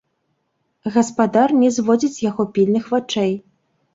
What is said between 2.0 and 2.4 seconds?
з